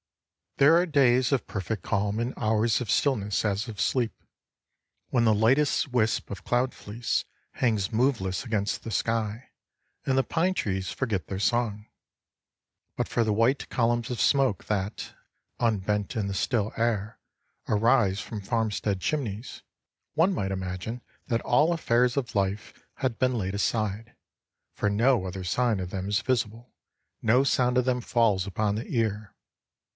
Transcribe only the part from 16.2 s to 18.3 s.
the still air, arise